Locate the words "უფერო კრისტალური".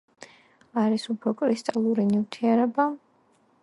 1.15-2.09